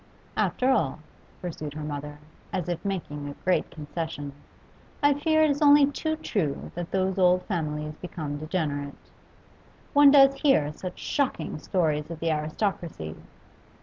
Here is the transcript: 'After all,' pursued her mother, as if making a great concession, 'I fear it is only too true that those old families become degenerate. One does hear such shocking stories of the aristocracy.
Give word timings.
'After 0.35 0.71
all,' 0.71 0.97
pursued 1.43 1.75
her 1.75 1.83
mother, 1.83 2.17
as 2.51 2.67
if 2.67 2.83
making 2.83 3.29
a 3.29 3.35
great 3.45 3.69
concession, 3.69 4.33
'I 5.03 5.19
fear 5.19 5.43
it 5.43 5.51
is 5.51 5.61
only 5.61 5.85
too 5.91 6.15
true 6.15 6.71
that 6.73 6.89
those 6.89 7.19
old 7.19 7.43
families 7.45 7.93
become 7.97 8.39
degenerate. 8.39 9.11
One 9.93 10.09
does 10.09 10.33
hear 10.41 10.73
such 10.73 10.97
shocking 10.97 11.59
stories 11.59 12.09
of 12.09 12.19
the 12.19 12.31
aristocracy. 12.31 13.15